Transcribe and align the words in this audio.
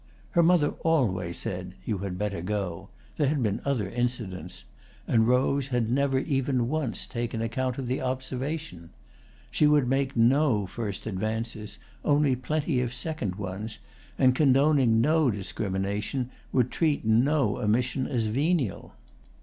Her 0.31 0.41
mother 0.41 0.71
always 0.81 1.37
said 1.37 1.75
"You 1.85 1.99
had 1.99 2.17
better 2.17 2.41
go"—there 2.41 3.27
had 3.27 3.43
been 3.43 3.61
other 3.63 3.87
incidents—and 3.87 5.27
Rose 5.27 5.67
had 5.67 5.91
never 5.91 6.17
even 6.17 6.67
once 6.69 7.05
taken 7.05 7.39
account 7.39 7.77
of 7.77 7.85
the 7.85 8.01
observation. 8.01 8.89
She 9.51 9.67
would 9.67 9.87
make 9.87 10.17
no 10.17 10.65
first 10.65 11.05
advances, 11.05 11.77
only 12.03 12.35
plenty 12.35 12.81
of 12.81 12.95
second 12.95 13.35
ones, 13.35 13.77
and, 14.17 14.33
condoning 14.33 15.01
no 15.01 15.29
discrimination, 15.29 16.31
would 16.51 16.71
treat 16.71 17.05
no 17.05 17.57
omission 17.59 18.07
as 18.07 18.25
venial. 18.25 18.95